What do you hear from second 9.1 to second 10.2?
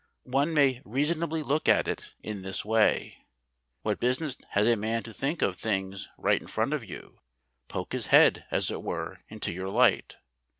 into your light?